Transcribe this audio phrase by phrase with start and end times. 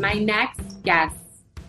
[0.00, 1.16] My next guest,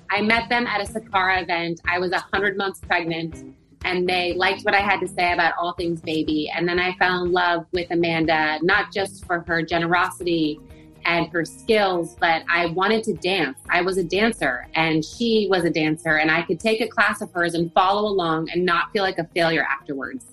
[0.10, 1.82] I met them at a Sakara event.
[1.88, 5.74] I was 100 months pregnant and they liked what I had to say about all
[5.74, 6.52] things baby.
[6.56, 10.60] And then I fell in love with Amanda, not just for her generosity
[11.06, 13.60] and her skills, but I wanted to dance.
[13.70, 17.22] I was a dancer and she was a dancer, and I could take a class
[17.22, 20.26] of hers and follow along and not feel like a failure afterwards.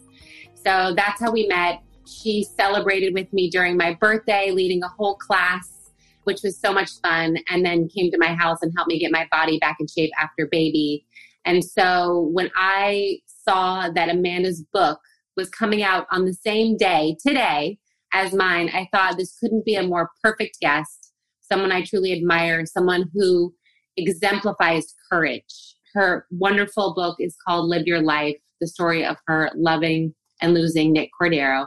[0.55, 1.83] So that's how we met.
[2.13, 5.91] She celebrated with me during my birthday, leading a whole class,
[6.25, 9.11] which was so much fun, and then came to my house and helped me get
[9.11, 11.07] my body back in shape after baby.
[11.45, 15.01] And so when I saw that Amanda's book
[15.37, 17.79] was coming out on the same day today
[18.13, 22.65] as mine, I thought this couldn't be a more perfect guest, someone I truly admire,
[22.67, 23.55] someone who
[23.97, 25.77] exemplifies courage.
[25.95, 30.93] Her wonderful book is called Live Your Life, the story of her loving and losing
[30.93, 31.67] Nick Cordero.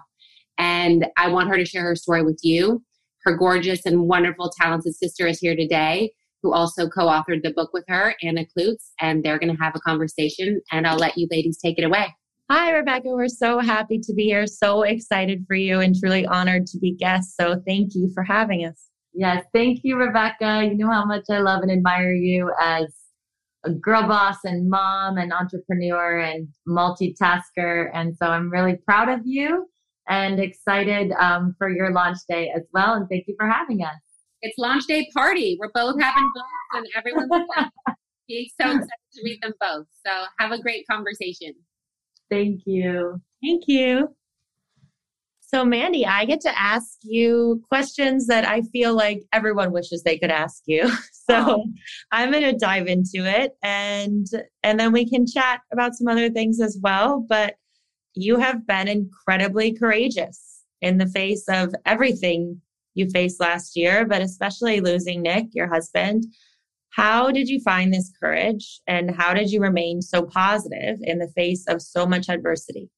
[0.58, 2.84] And I want her to share her story with you.
[3.24, 6.12] Her gorgeous and wonderful, talented sister is here today
[6.46, 9.76] who also co authored the book with her, Anna Kloots, and they're going to have
[9.76, 10.62] a conversation.
[10.72, 12.14] And I'll let you ladies take it away.
[12.52, 13.10] Hi, Rebecca.
[13.10, 14.46] We're so happy to be here.
[14.46, 17.36] So excited for you and truly honored to be guests.
[17.36, 18.90] So thank you for having us.
[19.14, 20.64] Yes, thank you, Rebecca.
[20.64, 22.94] You know how much I love and admire you as
[23.64, 27.90] a girl boss and mom and entrepreneur and multitasker.
[27.92, 29.66] And so I'm really proud of you
[30.08, 32.94] and excited um, for your launch day as well.
[32.94, 33.94] And thank you for having us.
[34.42, 35.58] It's launch day party.
[35.60, 37.32] We're both having books and everyone's
[38.28, 39.86] He's so excited to read them both.
[40.06, 41.54] So have a great conversation.
[42.30, 43.22] Thank you.
[43.44, 44.16] Thank you.
[45.42, 50.18] So, Mandy, I get to ask you questions that I feel like everyone wishes they
[50.18, 50.92] could ask you.
[51.28, 51.66] So, oh.
[52.12, 54.28] I'm going to dive into it and
[54.62, 57.56] and then we can chat about some other things as well, but
[58.16, 62.62] you have been incredibly courageous in the face of everything
[62.94, 66.24] you faced last year, but especially losing Nick, your husband.
[66.92, 71.28] How did you find this courage and how did you remain so positive in the
[71.36, 72.90] face of so much adversity?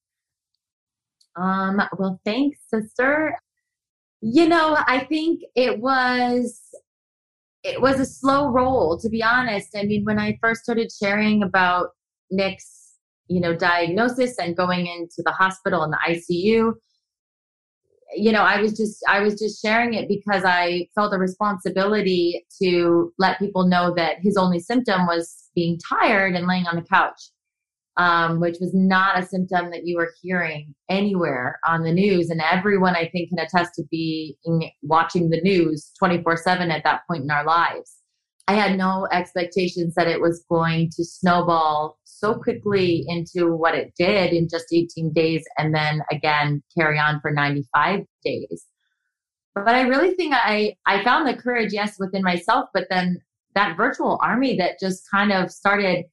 [1.35, 3.35] Um, well, thanks, sister.
[4.21, 6.61] You know, I think it was
[7.63, 9.69] it was a slow roll to be honest.
[9.75, 11.89] I mean, when I first started sharing about
[12.31, 12.76] Nick's,
[13.27, 16.73] you know, diagnosis and going into the hospital and the ICU,
[18.15, 22.45] you know i was just i was just sharing it because i felt a responsibility
[22.57, 26.81] to let people know that his only symptom was being tired and laying on the
[26.83, 27.19] couch
[27.97, 32.29] um, which was not a symptom that you were hearing anywhere on the news.
[32.29, 34.35] And everyone i think can attest to being
[34.83, 37.95] watching the news 24 7 at that point in our lives.
[38.47, 43.93] I had no expectations that it was going to snowball so quickly into what it
[43.97, 48.65] did in just 18 days and then again carry on for 95 days.
[49.55, 53.19] But I really think I, I found the courage, yes, within myself, but then
[53.55, 56.05] that virtual army that just kind of started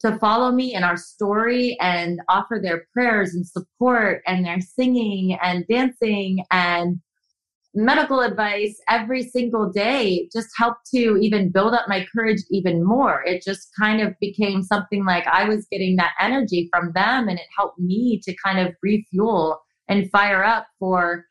[0.00, 5.36] to follow me in our story and offer their prayers and support and their singing
[5.42, 7.00] and dancing and
[7.74, 13.22] medical advice every single day just helped to even build up my courage even more.
[13.24, 17.38] It just kind of became something like I was getting that energy from them and
[17.38, 21.24] it helped me to kind of refuel and fire up for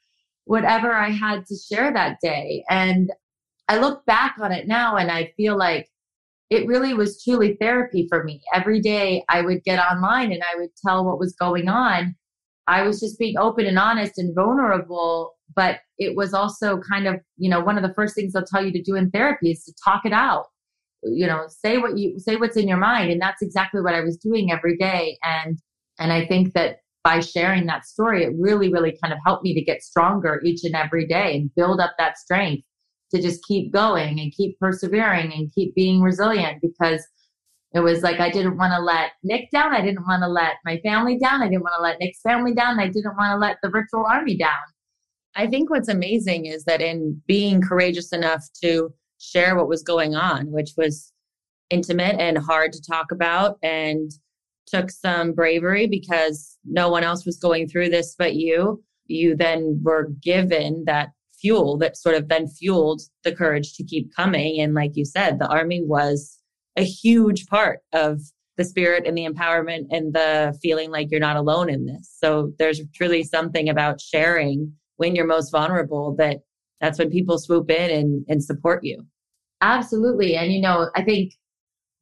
[0.46, 2.64] whatever I had to share that day.
[2.70, 3.12] And
[3.68, 5.90] I look back on it now and I feel like
[6.50, 8.42] it really was truly therapy for me.
[8.54, 12.16] Every day I would get online and I would tell what was going on.
[12.68, 17.16] I was just being open and honest and vulnerable but it was also kind of
[17.38, 19.64] you know one of the first things they'll tell you to do in therapy is
[19.64, 20.46] to talk it out
[21.04, 24.02] you know say what you say what's in your mind and that's exactly what i
[24.02, 25.60] was doing every day and
[26.00, 29.54] and i think that by sharing that story it really really kind of helped me
[29.54, 32.64] to get stronger each and every day and build up that strength
[33.12, 37.06] to just keep going and keep persevering and keep being resilient because
[37.74, 39.74] it was like I didn't want to let Nick down.
[39.74, 41.42] I didn't want to let my family down.
[41.42, 42.80] I didn't want to let Nick's family down.
[42.80, 44.64] I didn't want to let the virtual army down.
[45.38, 50.16] I think what's amazing is that in being courageous enough to share what was going
[50.16, 51.14] on, which was
[51.70, 54.12] intimate and hard to talk about and
[54.66, 59.80] took some bravery because no one else was going through this but you, you then
[59.84, 61.10] were given that
[61.40, 64.60] fuel that sort of then fueled the courage to keep coming.
[64.60, 66.40] And like you said, the army was
[66.76, 68.22] a huge part of
[68.58, 72.12] the spirit and the empowerment and the feeling like you're not alone in this.
[72.18, 76.40] So there's truly something about sharing when you're most vulnerable that
[76.82, 79.04] that's when people swoop in and, and support you
[79.62, 81.34] absolutely and you know i think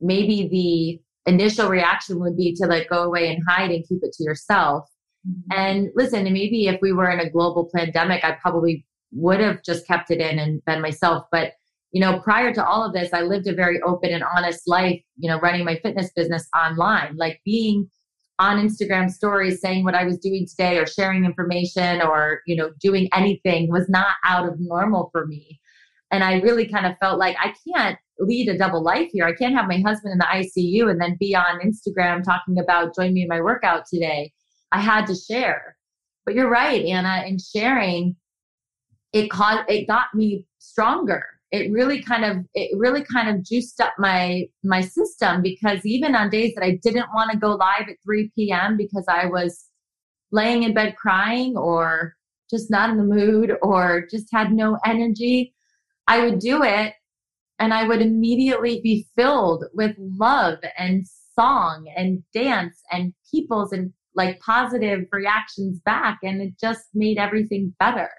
[0.02, 4.14] maybe the initial reaction would be to like go away and hide and keep it
[4.14, 4.86] to yourself
[5.28, 5.60] mm-hmm.
[5.60, 9.88] and listen maybe if we were in a global pandemic i'd probably would have just
[9.88, 11.26] kept it in and been myself.
[11.32, 11.54] But,
[11.92, 15.02] you know, prior to all of this, I lived a very open and honest life,
[15.18, 17.90] you know, running my fitness business online, like being
[18.40, 22.72] on Instagram stories saying what I was doing today or sharing information or, you know,
[22.82, 25.60] doing anything was not out of normal for me.
[26.12, 29.26] And I really kind of felt like I can't lead a double life here.
[29.26, 32.96] I can't have my husband in the ICU and then be on Instagram talking about
[32.96, 34.32] join me in my workout today.
[34.72, 35.76] I had to share.
[36.26, 38.16] But you're right, Anna, in sharing,
[39.14, 41.24] it caused it got me stronger.
[41.56, 46.16] It really kind of it really kind of juiced up my my system because even
[46.16, 48.78] on days that I didn't want to go live at 3 p.m.
[48.78, 49.66] because I was
[50.32, 52.16] laying in bed crying or
[52.50, 55.54] just not in the mood or just had no energy,
[56.08, 56.94] I would do it
[57.60, 63.94] and I would immediately be filled with love and song and dance and people's and
[64.14, 66.20] like positive reactions back.
[66.24, 68.10] And it just made everything better.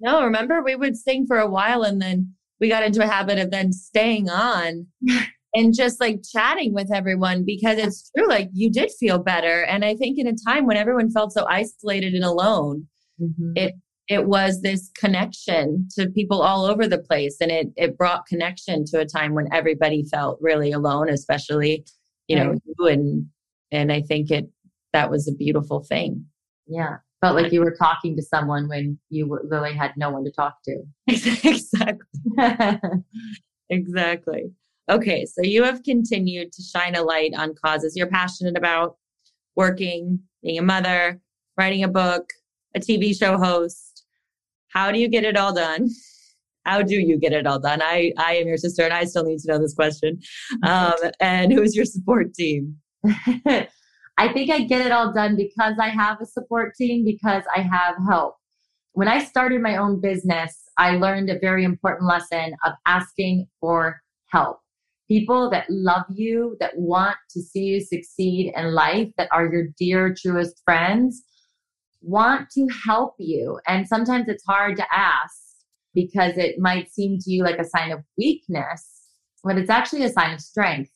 [0.00, 3.38] No, remember we would sing for a while and then we got into a habit
[3.38, 4.86] of then staying on
[5.54, 9.64] and just like chatting with everyone because it's true, like you did feel better.
[9.64, 12.86] And I think in a time when everyone felt so isolated and alone,
[13.20, 13.52] mm-hmm.
[13.56, 13.74] it
[14.08, 18.84] it was this connection to people all over the place and it it brought connection
[18.84, 21.84] to a time when everybody felt really alone especially
[22.28, 23.26] you know you and
[23.72, 24.48] and i think it
[24.92, 26.24] that was a beautiful thing
[26.66, 30.30] yeah felt like you were talking to someone when you really had no one to
[30.30, 32.06] talk to exactly
[33.70, 34.44] exactly
[34.90, 38.96] okay so you have continued to shine a light on causes you're passionate about
[39.56, 41.20] working being a mother
[41.58, 42.32] writing a book
[42.74, 43.96] a tv show host
[44.76, 45.88] how do you get it all done?
[46.66, 47.80] How do you get it all done?
[47.82, 50.20] I, I am your sister and I still need to know this question.
[50.62, 52.76] Um, and who's your support team?
[54.18, 57.60] I think I get it all done because I have a support team, because I
[57.60, 58.36] have help.
[58.92, 64.00] When I started my own business, I learned a very important lesson of asking for
[64.28, 64.60] help.
[65.06, 69.68] People that love you, that want to see you succeed in life, that are your
[69.78, 71.22] dear, truest friends,
[72.00, 73.60] want to help you.
[73.66, 75.36] And sometimes it's hard to ask
[75.94, 79.02] because it might seem to you like a sign of weakness,
[79.44, 80.90] but it's actually a sign of strength.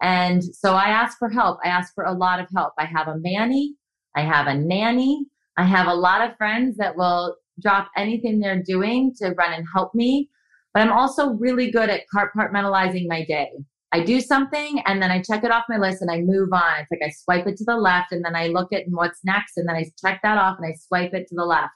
[0.00, 1.58] And so I ask for help.
[1.64, 2.72] I ask for a lot of help.
[2.78, 3.74] I have a manny,
[4.16, 8.62] I have a nanny, I have a lot of friends that will drop anything they're
[8.62, 10.30] doing to run and help me.
[10.72, 13.50] But I'm also really good at compartmentalizing my day.
[13.90, 16.80] I do something and then I check it off my list and I move on.
[16.80, 19.56] It's like I swipe it to the left and then I look at what's next
[19.56, 21.72] and then I check that off and I swipe it to the left.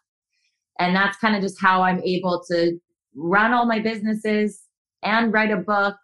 [0.78, 2.78] And that's kind of just how I'm able to
[3.14, 4.62] run all my businesses
[5.02, 5.96] and write a book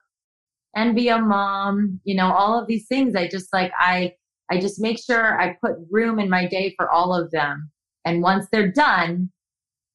[0.74, 3.14] and be a mom, you know, all of these things.
[3.14, 4.12] I just like, I,
[4.50, 7.70] I just make sure I put room in my day for all of them.
[8.04, 9.30] And once they're done,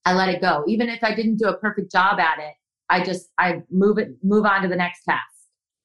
[0.05, 0.63] I let it go.
[0.67, 2.53] Even if I didn't do a perfect job at it,
[2.89, 5.21] I just, I move it, move on to the next task.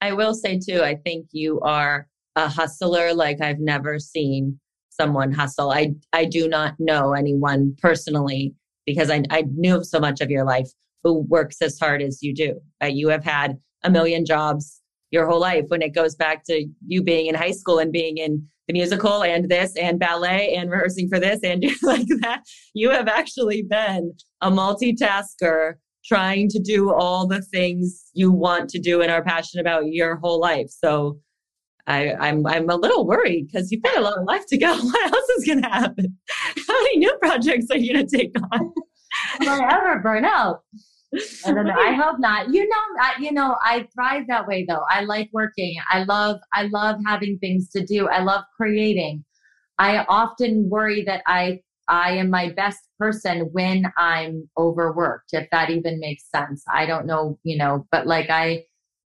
[0.00, 4.58] I will say too, I think you are a hustler like I've never seen
[4.90, 5.70] someone hustle.
[5.70, 8.54] I I do not know anyone personally
[8.86, 10.70] because I, I knew so much of your life
[11.04, 12.60] who works as hard as you do.
[12.82, 14.80] Uh, you have had a million jobs
[15.10, 18.18] your whole life when it goes back to you being in high school and being
[18.18, 22.42] in the musical and this and ballet and rehearsing for this and like that.
[22.74, 28.78] You have actually been a multitasker trying to do all the things you want to
[28.78, 30.68] do and are passionate about your whole life.
[30.68, 31.18] So
[31.86, 34.58] I, am I'm, I'm a little worried because you've got a lot of life to
[34.58, 34.76] go.
[34.82, 36.18] What else is going to happen?
[36.68, 38.72] How many new projects are you going to take on?
[39.40, 40.60] Will I ever burn out?
[41.46, 41.74] I don't know.
[41.74, 42.52] I hope not.
[42.52, 44.84] You know, I, you know, I thrive that way though.
[44.90, 45.76] I like working.
[45.90, 48.08] I love, I love having things to do.
[48.08, 49.24] I love creating.
[49.78, 55.70] I often worry that I I am my best person when I'm overworked, if that
[55.70, 56.62] even makes sense.
[56.70, 58.64] I don't know, you know, but like I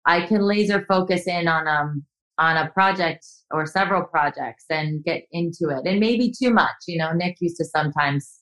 [0.06, 2.04] I can laser focus in on um
[2.38, 5.86] on a project or several projects and get into it.
[5.86, 8.40] And maybe too much, you know, Nick used to sometimes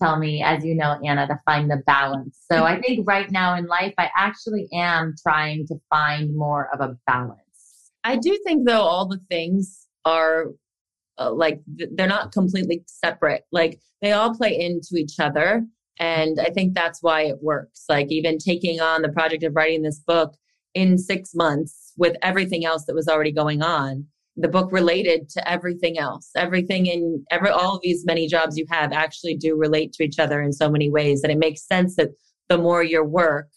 [0.00, 2.38] tell me, as you know, Anna, to find the balance.
[2.50, 6.80] So I think right now in life I actually am trying to find more of
[6.80, 7.40] a balance.
[8.04, 10.46] I do think though all the things are
[11.18, 13.44] uh, like they're not completely separate.
[13.52, 15.66] Like they all play into each other.
[15.98, 17.84] And I think that's why it works.
[17.88, 20.34] Like even taking on the project of writing this book
[20.74, 24.06] in six months with everything else that was already going on,
[24.36, 26.30] the book related to everything else.
[26.36, 30.18] Everything in every all of these many jobs you have actually do relate to each
[30.18, 31.22] other in so many ways.
[31.22, 32.10] And it makes sense that
[32.48, 33.48] the more your work,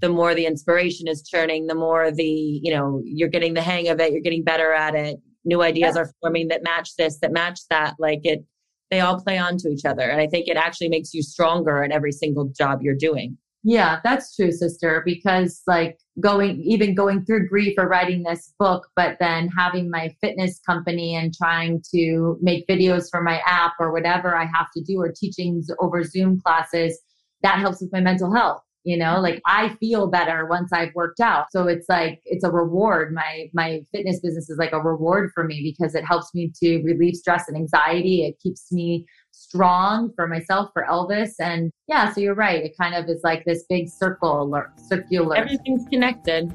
[0.00, 2.24] the more the inspiration is churning, the more the,
[2.62, 5.96] you know, you're getting the hang of it, you're getting better at it, new ideas
[5.96, 7.94] are forming that match this, that match that.
[7.98, 8.44] Like it,
[8.90, 10.02] they all play onto each other.
[10.02, 13.38] And I think it actually makes you stronger in every single job you're doing.
[13.66, 18.88] Yeah, that's true, sister, because like going, even going through grief or writing this book,
[18.94, 23.90] but then having my fitness company and trying to make videos for my app or
[23.90, 27.00] whatever I have to do or teachings over Zoom classes,
[27.42, 29.18] that helps with my mental health you know?
[29.18, 31.46] Like i feel better once i've worked out.
[31.50, 33.12] So it's like it's a reward.
[33.12, 36.82] My my fitness business is like a reward for me because it helps me to
[36.82, 38.24] relieve stress and anxiety.
[38.26, 39.06] It keeps me
[39.54, 41.34] strong for myself for elvis.
[41.38, 42.64] And yeah so you're right.
[42.64, 45.36] It kind of is like this big circle or circular.
[45.36, 46.52] Everything's connected.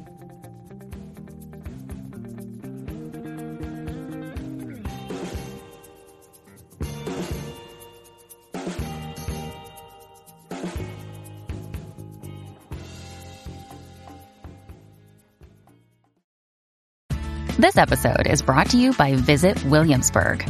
[17.58, 20.50] This episode is brought to you by Visit Williamsburg.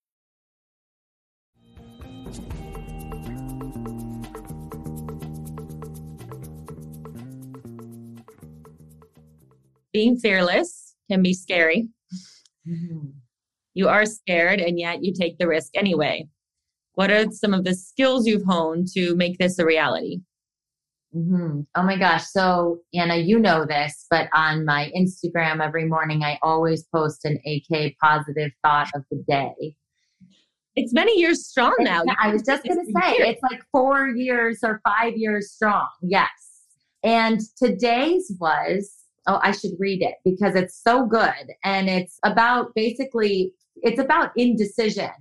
[9.93, 11.89] Being fearless can be scary.
[12.67, 13.09] Mm-hmm.
[13.73, 16.27] You are scared and yet you take the risk anyway.
[16.93, 20.21] What are some of the skills you've honed to make this a reality?
[21.15, 21.61] Mm-hmm.
[21.75, 22.25] Oh my gosh.
[22.27, 27.39] So, Anna, you know this, but on my Instagram every morning, I always post an
[27.45, 29.75] AK positive thought of the day.
[30.75, 32.03] It's many years strong now.
[32.17, 35.87] I was just going to say, it's like four years or five years strong.
[36.01, 36.29] Yes.
[37.03, 41.53] And today's was oh, I should read it because it's so good.
[41.63, 45.11] And it's about basically, it's about indecision.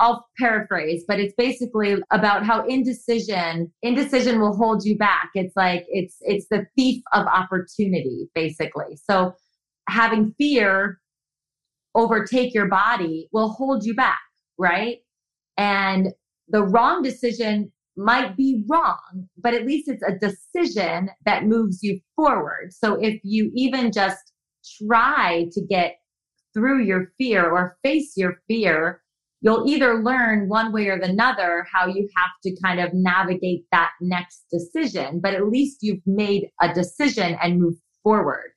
[0.00, 5.30] I'll paraphrase, but it's basically about how indecision, indecision will hold you back.
[5.34, 8.98] It's like, it's, it's the thief of opportunity, basically.
[9.08, 9.34] So
[9.88, 11.00] having fear
[11.94, 14.20] overtake your body will hold you back,
[14.58, 14.98] right?
[15.56, 16.08] And
[16.48, 22.00] the wrong decision might be wrong, but at least it's a decision that moves you
[22.16, 22.72] forward.
[22.72, 24.32] So if you even just
[24.86, 25.96] try to get
[26.54, 29.02] through your fear or face your fear,
[29.40, 33.90] you'll either learn one way or another how you have to kind of navigate that
[34.00, 38.52] next decision, but at least you've made a decision and moved forward.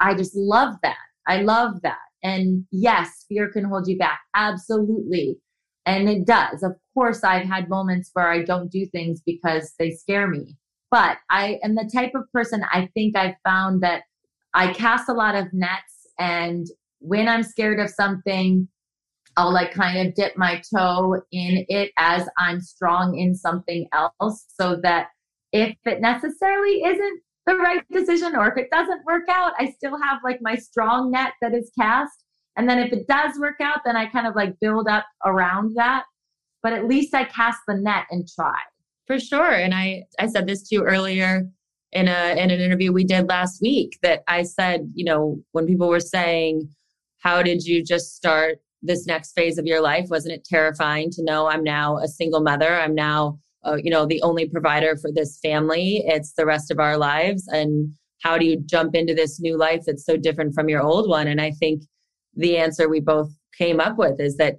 [0.00, 0.96] I just love that.
[1.26, 1.98] I love that.
[2.22, 4.20] And yes, fear can hold you back.
[4.34, 5.38] Absolutely.
[5.90, 6.62] And it does.
[6.62, 10.56] Of course, I've had moments where I don't do things because they scare me.
[10.88, 14.02] But I am the type of person I think I've found that
[14.54, 16.06] I cast a lot of nets.
[16.20, 16.68] And
[17.00, 18.68] when I'm scared of something,
[19.36, 24.44] I'll like kind of dip my toe in it as I'm strong in something else
[24.48, 25.08] so that
[25.52, 30.00] if it necessarily isn't the right decision or if it doesn't work out, I still
[30.00, 32.19] have like my strong net that is cast
[32.56, 35.74] and then if it does work out, then I kind of like build up around
[35.76, 36.04] that.
[36.62, 38.56] But at least I cast the net and try.
[39.06, 39.52] For sure.
[39.52, 41.48] And I, I said this to you earlier
[41.92, 45.66] in a in an interview we did last week that I said, you know, when
[45.66, 46.68] people were saying,
[47.18, 50.06] How did you just start this next phase of your life?
[50.10, 52.78] Wasn't it terrifying to know I'm now a single mother?
[52.78, 56.78] I'm now uh, you know the only provider for this family it's the rest of
[56.78, 57.92] our lives and
[58.22, 61.26] how do you jump into this new life that's so different from your old one
[61.26, 61.82] and i think
[62.34, 64.56] the answer we both came up with is that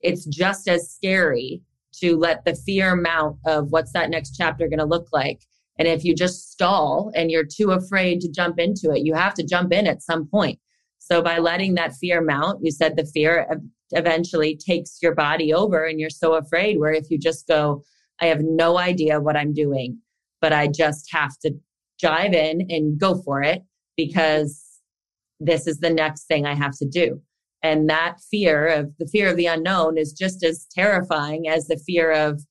[0.00, 1.62] it's just as scary
[2.00, 5.40] to let the fear mount of what's that next chapter going to look like
[5.78, 9.34] And if you just stall and you're too afraid to jump into it, you have
[9.34, 10.58] to jump in at some point.
[10.98, 13.48] So by letting that fear mount, you said the fear
[13.90, 17.82] eventually takes your body over and you're so afraid where if you just go,
[18.20, 19.98] I have no idea what I'm doing,
[20.40, 21.54] but I just have to
[22.00, 23.62] dive in and go for it
[23.96, 24.61] because
[25.44, 27.20] this is the next thing I have to do.
[27.62, 31.80] And that fear of the fear of the unknown is just as terrifying as the
[31.86, 32.42] fear of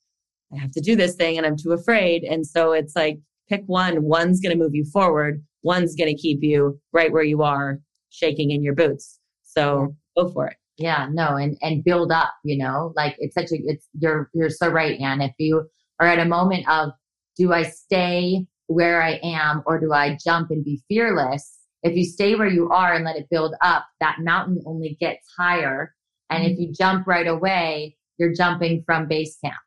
[0.54, 2.24] I have to do this thing and I'm too afraid.
[2.24, 3.20] And so it's like
[3.50, 7.24] pick one, one's going to move you forward, one's going to keep you right where
[7.24, 7.80] you are,
[8.10, 9.20] shaking in your boots.
[9.44, 10.58] So go for it.
[10.78, 14.50] Yeah, no, and and build up, you know, like it's such a it's you're you're
[14.50, 15.22] so right, Anne.
[15.22, 15.70] If you
[16.00, 16.92] are at a moment of
[17.38, 21.61] do I stay where I am or do I jump and be fearless?
[21.84, 25.28] If you stay where you are and let it build up, that mountain only gets
[25.38, 25.94] higher.
[26.30, 26.62] And if mm-hmm.
[26.62, 29.58] you jump right away, you're jumping from base camp.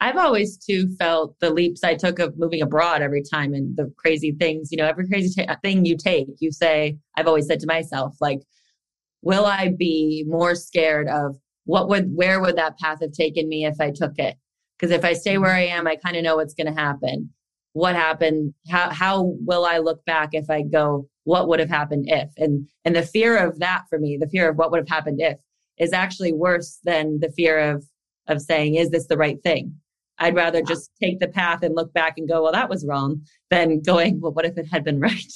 [0.00, 3.92] I've always too felt the leaps I took of moving abroad every time and the
[3.96, 7.60] crazy things, you know, every crazy t- thing you take, you say, I've always said
[7.60, 8.40] to myself, like,
[9.22, 11.36] will I be more scared of
[11.66, 14.36] what would, where would that path have taken me if I took it?
[14.76, 17.30] Because if I stay where I am, I kind of know what's going to happen.
[17.72, 18.54] What happened?
[18.68, 22.28] How, how will I look back if I go, what would have happened if?
[22.36, 25.20] And, and the fear of that for me, the fear of what would have happened
[25.20, 25.38] if
[25.78, 27.84] is actually worse than the fear of,
[28.28, 29.74] of saying, is this the right thing?
[30.18, 33.22] I'd rather just take the path and look back and go, well, that was wrong
[33.50, 35.32] than going, well, what if it had been right?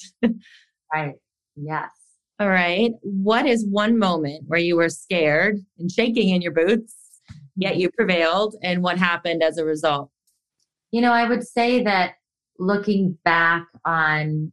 [0.92, 1.14] right.
[1.56, 1.90] Yes.
[2.38, 2.92] All right.
[3.02, 6.94] What is one moment where you were scared and shaking in your boots,
[7.56, 7.80] yet hmm.
[7.80, 10.10] you prevailed, and what happened as a result?
[10.92, 12.15] You know, I would say that
[12.58, 14.52] looking back on,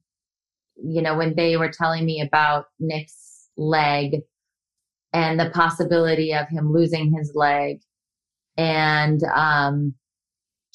[0.76, 4.22] you know, when they were telling me about Nick's leg
[5.14, 7.82] and the possibility of him losing his leg
[8.58, 9.94] and um,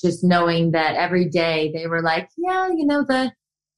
[0.00, 3.32] just knowing that every day they were like, yeah, you know, the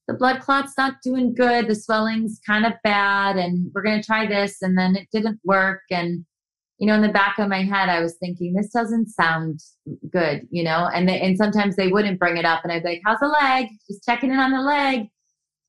[0.09, 4.27] the blood clot's not doing good, the swelling's kind of bad, and we're gonna try
[4.27, 6.25] this, and then it didn't work, and
[6.81, 9.61] you know, in the back of my head, I was thinking, this doesn't sound
[10.11, 12.89] good, you know, and they, and sometimes they wouldn't bring it up, and I'd be
[12.89, 13.69] like, how's the leg?
[13.87, 15.01] Just checking in on the leg.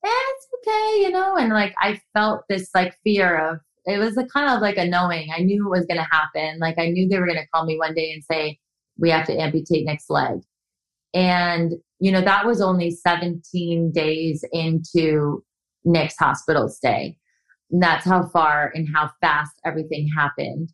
[0.04, 4.16] Eh, it's okay, you know, and like I felt this like fear of it was
[4.16, 5.28] a kind of like a knowing.
[5.36, 6.58] I knew it was going to happen.
[6.60, 8.58] Like I knew they were going to call me one day and say,
[8.96, 10.40] we have to amputate Nick's leg.
[11.14, 15.44] And, you know, that was only 17 days into
[15.84, 17.16] Nick's hospital stay.
[17.70, 20.70] And that's how far and how fast everything happened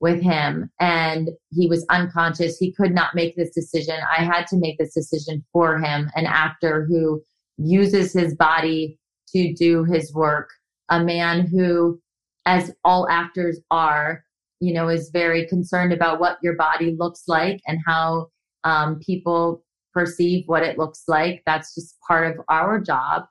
[0.00, 0.70] with him.
[0.80, 2.56] And he was unconscious.
[2.58, 3.96] He could not make this decision.
[4.16, 7.22] I had to make this decision for him, an actor who
[7.58, 8.98] uses his body
[9.34, 10.48] to do his work,
[10.88, 12.00] a man who,
[12.46, 14.24] as all actors are,
[14.60, 18.28] you know, is very concerned about what your body looks like and how
[18.64, 21.42] um, people perceive what it looks like.
[21.46, 23.24] That's just part of our job.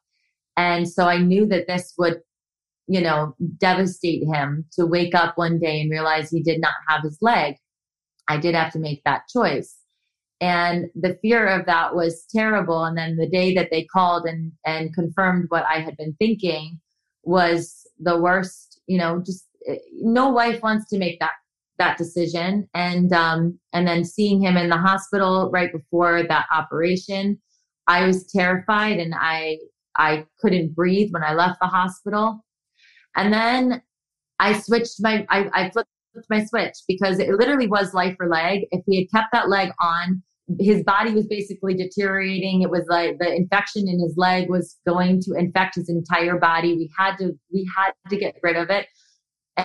[0.58, 2.21] And so I knew that this would,
[2.89, 7.04] you know, devastate him to wake up one day and realize he did not have
[7.04, 7.56] his leg.
[8.28, 9.75] I did have to make that choice.
[10.41, 12.84] And the fear of that was terrible.
[12.84, 16.80] And then the day that they called and, and confirmed what I had been thinking
[17.23, 21.32] was the worst, you know, just Eh, no wife wants to make that
[21.78, 27.39] that decision and um and then seeing him in the hospital right before that operation
[27.88, 29.58] i was terrified and i
[29.95, 32.43] i couldn't breathe when i left the hospital
[33.15, 33.81] and then
[34.39, 35.89] i switched my i, I flipped
[36.29, 39.71] my switch because it literally was life or leg if we had kept that leg
[39.79, 40.21] on
[40.59, 45.21] his body was basically deteriorating it was like the infection in his leg was going
[45.21, 48.87] to infect his entire body we had to we had to get rid of it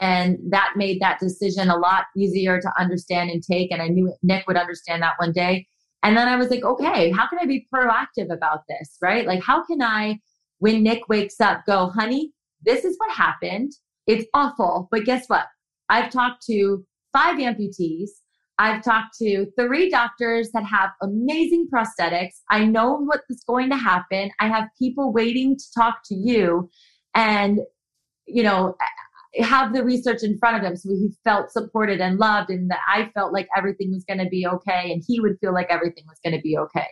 [0.00, 3.70] and that made that decision a lot easier to understand and take.
[3.70, 5.66] And I knew Nick would understand that one day.
[6.02, 8.98] And then I was like, okay, how can I be proactive about this?
[9.00, 9.26] Right?
[9.26, 10.18] Like, how can I,
[10.58, 12.32] when Nick wakes up, go, honey,
[12.64, 13.72] this is what happened.
[14.06, 14.88] It's awful.
[14.90, 15.46] But guess what?
[15.88, 18.10] I've talked to five amputees.
[18.58, 22.34] I've talked to three doctors that have amazing prosthetics.
[22.50, 24.30] I know what's going to happen.
[24.40, 26.68] I have people waiting to talk to you.
[27.14, 27.60] And,
[28.26, 28.76] you know,
[29.40, 32.80] have the research in front of him so he felt supported and loved and that
[32.86, 36.04] I felt like everything was going to be okay and he would feel like everything
[36.06, 36.86] was going to be okay.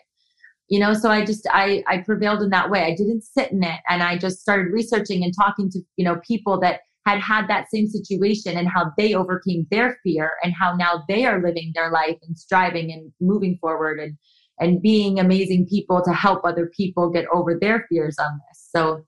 [0.73, 2.85] You know, so I just I I prevailed in that way.
[2.85, 6.19] I didn't sit in it and I just started researching and talking to, you know,
[6.27, 10.75] people that had had that same situation and how they overcame their fear and how
[10.75, 14.17] now they are living their life and striving and moving forward and
[14.61, 18.67] and being amazing people to help other people get over their fears on this.
[18.75, 19.05] So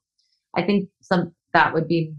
[0.55, 2.13] I think some that would be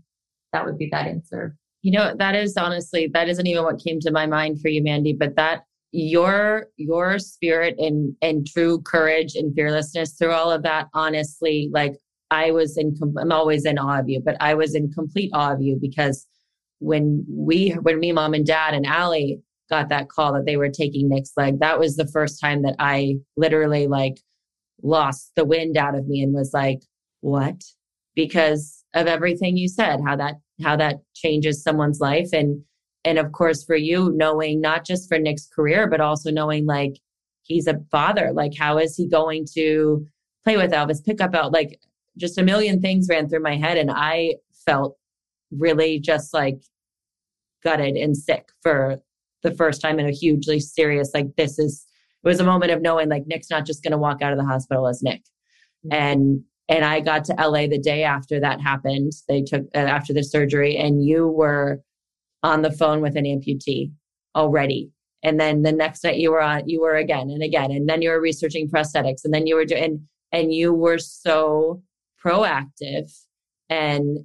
[0.53, 1.55] that would be that answer.
[1.83, 4.81] You know, that is honestly, that isn't even what came to my mind for you,
[4.81, 10.63] Mandy, but that your your spirit and and true courage and fearlessness through all of
[10.63, 11.93] that honestly like
[12.31, 15.53] i was in i'm always in awe of you but i was in complete awe
[15.53, 16.27] of you because
[16.79, 20.69] when we when me mom and dad and Allie got that call that they were
[20.69, 24.17] taking Nick's leg that was the first time that i literally like
[24.83, 26.81] lost the wind out of me and was like
[27.25, 27.63] what?
[28.15, 32.61] Because of everything you said how that how that changes someone's life and
[33.05, 36.99] and of course for you knowing not just for nick's career but also knowing like
[37.43, 40.05] he's a father like how is he going to
[40.43, 41.79] play with elvis pick up out like
[42.17, 44.33] just a million things ran through my head and i
[44.65, 44.97] felt
[45.51, 46.59] really just like
[47.63, 48.97] gutted and sick for
[49.43, 51.85] the first time in a hugely serious like this is
[52.23, 54.39] it was a moment of knowing like nick's not just going to walk out of
[54.39, 55.21] the hospital as nick
[55.85, 55.93] mm-hmm.
[55.93, 60.13] and and i got to la the day after that happened they took uh, after
[60.13, 61.79] the surgery and you were
[62.45, 63.91] on the phone with an amputee
[64.35, 64.91] already.
[65.23, 67.71] And then the next night you were on you were again and again.
[67.71, 69.25] And then you were researching prosthetics.
[69.25, 71.81] And then you were doing and you were so
[72.23, 73.11] proactive.
[73.69, 74.19] And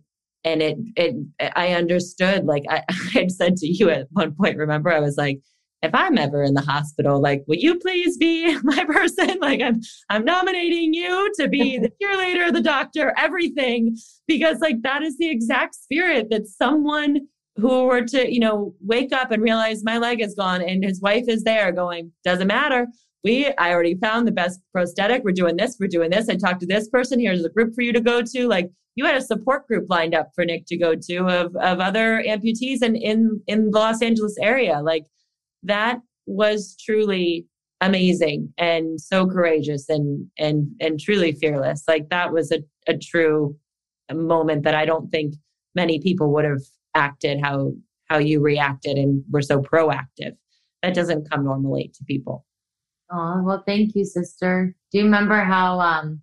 [0.45, 1.15] and it it
[1.55, 5.39] i understood like i had said to you at one point remember i was like
[5.83, 9.39] if i'm ever in the hospital like will you please be my person?
[9.41, 13.97] Like i'm i'm nominating you to be the cheerleader the doctor everything.
[14.27, 17.27] Because like that is the exact spirit that someone
[17.61, 21.01] who were to, you know, wake up and realize my leg is gone and his
[21.01, 22.87] wife is there going, doesn't matter.
[23.23, 25.23] We, I already found the best prosthetic.
[25.25, 25.77] We're doing this.
[25.79, 26.29] We're doing this.
[26.29, 27.21] I talked to this person.
[27.21, 28.49] Here's a group for you to go to.
[28.49, 31.81] Like you had a support group lined up for Nick to go to of, of
[31.81, 34.81] other amputees and in, in the Los Angeles area.
[34.81, 35.05] Like
[35.63, 37.47] that was truly
[37.83, 41.85] amazing and so courageous and, and, and truly fearless.
[41.87, 43.57] Like that was a, a true
[44.13, 45.35] moment that I don't think
[45.75, 46.63] many people would have
[46.95, 47.73] acted, how
[48.07, 50.37] how you reacted and were so proactive.
[50.83, 52.45] That doesn't come normally to people.
[53.13, 54.75] Oh, well, thank you, sister.
[54.91, 56.23] Do you remember how um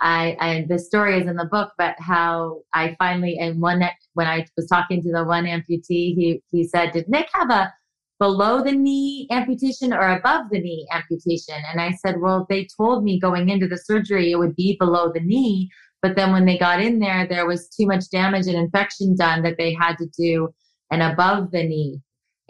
[0.00, 3.82] I, I the story is in the book, but how I finally and one
[4.14, 7.72] when I was talking to the one amputee, he he said, Did Nick have a
[8.18, 11.56] below the knee amputation or above the knee amputation?
[11.70, 15.12] And I said, Well, they told me going into the surgery it would be below
[15.12, 15.70] the knee,
[16.02, 19.42] but then when they got in there, there was too much damage and infection done
[19.42, 20.48] that they had to do
[20.90, 22.00] an above the knee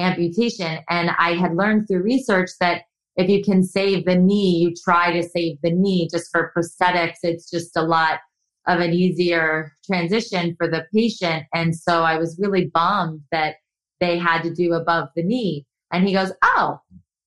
[0.00, 0.78] amputation.
[0.88, 2.82] And I had learned through research that
[3.16, 7.18] if you can save the knee, you try to save the knee just for prosthetics.
[7.22, 8.20] It's just a lot
[8.66, 11.44] of an easier transition for the patient.
[11.54, 13.56] And so I was really bummed that
[13.98, 15.66] they had to do above the knee.
[15.92, 16.80] And he goes, Oh,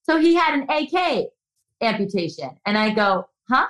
[0.03, 1.27] so he had an AK
[1.81, 2.51] amputation.
[2.65, 3.67] And I go, Huh?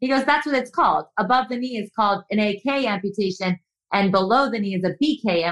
[0.00, 1.06] He goes, that's what it's called.
[1.18, 3.58] Above the knee is called an AK amputation,
[3.92, 5.44] and below the knee is a BK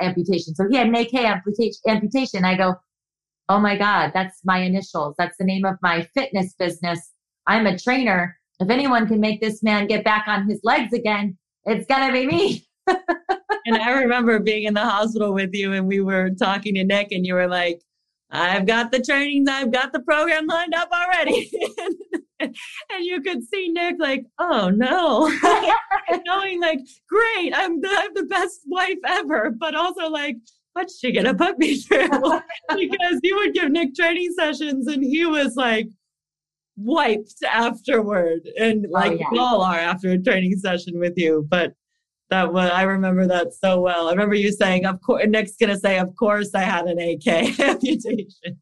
[0.00, 0.54] amputation.
[0.54, 1.14] So he had an AK
[1.86, 2.44] amputation.
[2.44, 2.74] I go,
[3.48, 5.14] oh my God, that's my initials.
[5.18, 7.12] That's the name of my fitness business.
[7.46, 8.38] I'm a trainer.
[8.60, 12.26] If anyone can make this man get back on his legs again, it's gonna be
[12.26, 12.66] me.
[12.86, 17.08] and I remember being in the hospital with you, and we were talking to Nick,
[17.10, 17.82] and you were like,
[18.30, 21.50] I've got the training, I've got the program lined up already.
[22.40, 25.28] and you could see Nick like, oh no,
[26.26, 30.36] knowing like, great, I'm the, I'm the best wife ever, but also like,
[30.72, 32.08] what's she gonna put me through?
[32.08, 35.86] because you would give Nick training sessions and he was like
[36.76, 39.26] wiped afterward, and oh, like oh, yeah.
[39.32, 41.46] we all are after a training session with you.
[41.48, 41.74] But
[42.30, 44.08] that was I remember that so well.
[44.08, 47.58] I remember you saying, "Of course," Nick's gonna say, "Of course, I had an AK
[47.60, 48.60] amputation."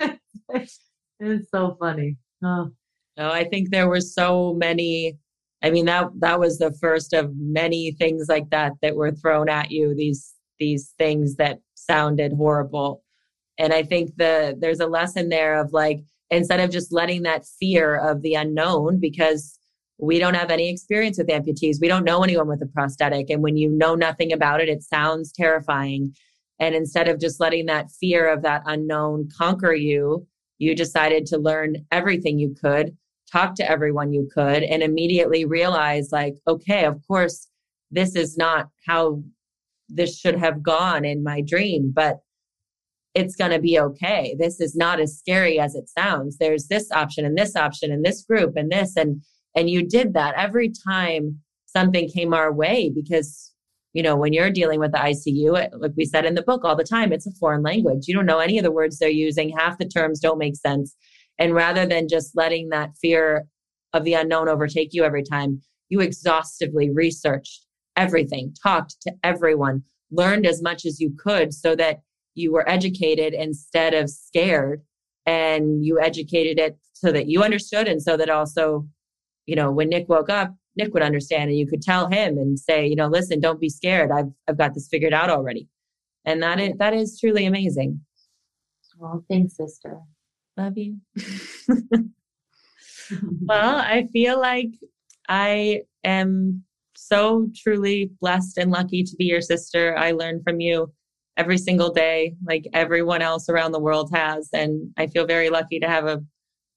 [0.50, 2.16] it's so funny.
[2.44, 2.70] Oh.
[3.16, 5.18] No, I think there were so many.
[5.62, 9.48] I mean that that was the first of many things like that that were thrown
[9.48, 9.94] at you.
[9.94, 13.02] These these things that sounded horrible,
[13.58, 16.00] and I think the there's a lesson there of like
[16.30, 19.58] instead of just letting that fear of the unknown because
[19.98, 21.80] we don't have any experience with amputees.
[21.80, 23.30] We don't know anyone with a prosthetic.
[23.30, 26.14] And when you know nothing about it, it sounds terrifying.
[26.58, 30.26] And instead of just letting that fear of that unknown conquer you,
[30.58, 32.96] you decided to learn everything you could
[33.30, 37.48] talk to everyone you could and immediately realize like okay of course
[37.90, 39.22] this is not how
[39.88, 42.20] this should have gone in my dream but
[43.16, 44.36] it's going to be okay.
[44.38, 46.36] This is not as scary as it sounds.
[46.36, 49.22] There's this option and this option and this group and this and
[49.56, 50.34] and you did that.
[50.36, 53.52] Every time something came our way because
[53.94, 56.62] you know when you're dealing with the icu uh, like we said in the book
[56.62, 58.06] all the time it's a foreign language.
[58.06, 59.48] You don't know any of the words they're using.
[59.48, 60.94] Half the terms don't make sense
[61.38, 63.46] and rather than just letting that fear
[63.92, 70.46] of the unknown overtake you every time, you exhaustively researched everything, talked to everyone, learned
[70.46, 72.00] as much as you could so that
[72.34, 74.82] you were educated instead of scared
[75.24, 78.86] and you educated it so that you understood and so that also,
[79.46, 82.58] you know, when Nick woke up, Nick would understand and you could tell him and
[82.58, 84.10] say, you know, listen, don't be scared.
[84.10, 85.68] I've I've got this figured out already.
[86.24, 88.00] And that is that is truly amazing.
[88.98, 90.00] Well, thanks, sister.
[90.56, 90.98] Love you.
[93.42, 94.70] well, I feel like
[95.28, 96.64] I am
[96.96, 99.96] so truly blessed and lucky to be your sister.
[99.96, 100.92] I learn from you
[101.36, 104.48] every single day, like everyone else around the world has.
[104.52, 106.22] And I feel very lucky to have a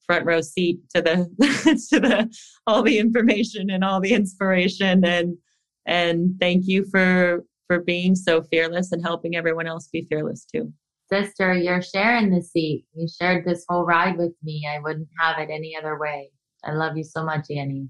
[0.05, 1.29] front row seat to the
[1.89, 5.37] to the all the information and all the inspiration and
[5.85, 10.73] and thank you for for being so fearless and helping everyone else be fearless too
[11.11, 15.39] sister you're sharing the seat you shared this whole ride with me i wouldn't have
[15.39, 16.29] it any other way
[16.63, 17.89] i love you so much annie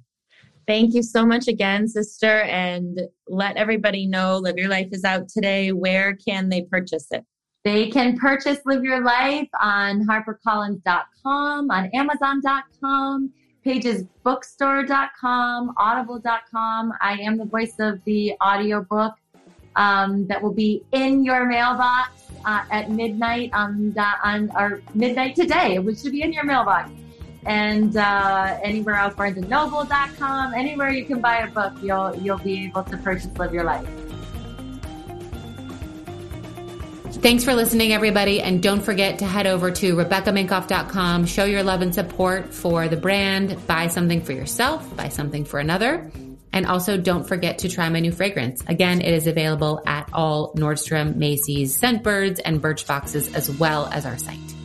[0.69, 2.41] Thank you so much again, sister.
[2.41, 5.71] And let everybody know Live Your Life is out today.
[5.71, 7.25] Where can they purchase it?
[7.63, 13.31] They can purchase Live Your Life on HarperCollins.com, on Amazon.com,
[13.65, 16.93] pagesbookstore.com, audible.com.
[17.01, 19.15] I am the voice of the audiobook
[19.75, 25.79] um, that will be in your mailbox uh, at midnight on, on or midnight today,
[25.79, 26.91] which should be in your mailbox
[27.45, 32.83] and uh, anywhere else, BarnesandNoble.com, anywhere you can buy a book, you'll you'll be able
[32.83, 33.87] to purchase Live Your Life.
[37.21, 38.41] Thanks for listening, everybody.
[38.41, 42.95] And don't forget to head over to RebeccaMinkoff.com, show your love and support for the
[42.95, 46.09] brand, buy something for yourself, buy something for another.
[46.51, 48.63] And also don't forget to try my new fragrance.
[48.67, 54.17] Again, it is available at all Nordstrom, Macy's, Scentbirds, and Birchboxes, as well as our
[54.17, 54.58] site.